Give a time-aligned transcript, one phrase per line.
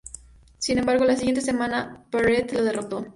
[0.57, 3.05] Sin embargo la siguiente semana, Barrett le derrotó.